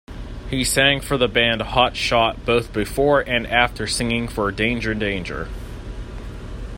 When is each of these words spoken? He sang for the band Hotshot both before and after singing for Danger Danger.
He 0.49 0.63
sang 0.63 0.99
for 0.99 1.15
the 1.15 1.27
band 1.27 1.61
Hotshot 1.61 2.43
both 2.43 2.73
before 2.73 3.19
and 3.21 3.45
after 3.45 3.85
singing 3.85 4.27
for 4.27 4.51
Danger 4.51 4.95
Danger. 4.95 5.47